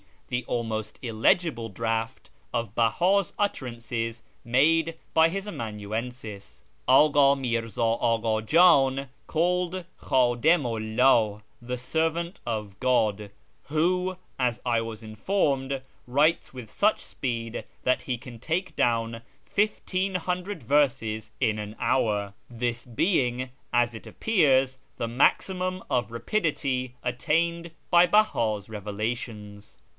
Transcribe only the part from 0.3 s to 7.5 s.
tlie almost illegible draft of Beha's utterances made bv his amanuensis, Akii